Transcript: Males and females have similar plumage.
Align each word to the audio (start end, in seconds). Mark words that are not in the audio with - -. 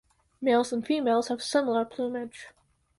Males 0.41 0.73
and 0.73 0.83
females 0.83 1.27
have 1.27 1.43
similar 1.43 1.85
plumage. 1.85 2.47